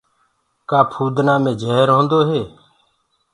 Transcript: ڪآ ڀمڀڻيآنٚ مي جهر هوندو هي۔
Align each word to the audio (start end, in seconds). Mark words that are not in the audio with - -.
ڪآ 0.69 0.79
ڀمڀڻيآنٚ 0.91 1.43
مي 1.43 1.51
جهر 1.61 1.87
هوندو 1.95 2.19
هي۔ 2.29 2.41